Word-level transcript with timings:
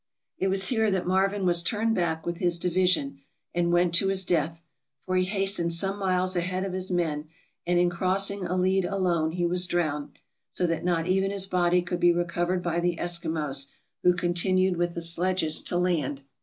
It 0.39 0.47
was 0.47 0.69
here 0.69 0.89
that 0.89 1.05
Marvin 1.05 1.45
was 1.45 1.61
turned 1.61 1.93
back 1.93 2.25
with 2.25 2.39
his 2.39 2.57
division, 2.57 3.19
and 3.53 3.71
went 3.71 3.93
to 3.93 4.07
his 4.07 4.25
death, 4.25 4.63
for 5.05 5.15
he 5.15 5.25
hastened 5.25 5.73
some 5.73 5.99
miles 5.99 6.35
ahead 6.35 6.65
of 6.65 6.73
his 6.73 6.89
men, 6.89 7.27
and 7.67 7.77
in 7.77 7.91
crossing 7.91 8.43
a 8.47 8.57
lead 8.57 8.83
alone 8.83 9.33
he 9.33 9.45
was 9.45 9.67
drowned, 9.67 10.17
so 10.49 10.65
that 10.65 10.83
not 10.83 11.05
even 11.05 11.29
his 11.29 11.45
body 11.45 11.83
could 11.83 11.99
be 11.99 12.11
recovered 12.13 12.63
by 12.63 12.79
the 12.79 12.97
Eskimos, 12.99 13.67
who 14.01 14.15
continued 14.15 14.75
with 14.75 14.95
the 14.95 15.03
sledges 15.03 15.61
to 15.61 15.77
land. 15.77 16.23